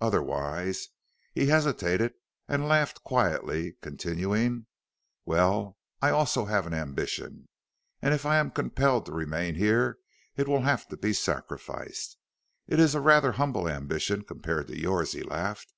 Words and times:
Otherwise" 0.00 0.88
He 1.34 1.48
hesitated 1.48 2.14
and 2.48 2.66
laughed 2.66 3.04
quietly, 3.04 3.76
continuing: 3.82 4.64
"Well, 5.26 5.76
I 6.00 6.08
also 6.08 6.46
have 6.46 6.66
an 6.66 6.72
ambition, 6.72 7.48
and 8.00 8.14
if 8.14 8.24
I 8.24 8.38
am 8.38 8.50
compelled 8.50 9.04
to 9.04 9.12
remain 9.12 9.56
here 9.56 9.98
it 10.38 10.48
will 10.48 10.62
have 10.62 10.88
to 10.88 10.96
be 10.96 11.12
sacrificed. 11.12 12.16
It 12.66 12.80
is 12.80 12.94
a 12.94 13.00
rather 13.02 13.32
humble 13.32 13.68
ambition 13.68 14.24
compared 14.24 14.68
to 14.68 14.80
yours," 14.80 15.12
he 15.12 15.22
laughed. 15.22 15.68